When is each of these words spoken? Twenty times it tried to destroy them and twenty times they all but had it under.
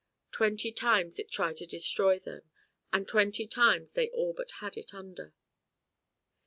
Twenty 0.31 0.71
times 0.71 1.19
it 1.19 1.29
tried 1.29 1.57
to 1.57 1.67
destroy 1.67 2.17
them 2.17 2.41
and 2.91 3.07
twenty 3.07 3.45
times 3.45 3.91
they 3.93 4.09
all 4.09 4.33
but 4.33 4.49
had 4.59 4.75
it 4.75 4.95
under. 4.95 5.35